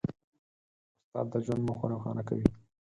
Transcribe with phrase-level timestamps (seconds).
[1.01, 2.47] استاد د ژوند موخه روښانه کوي.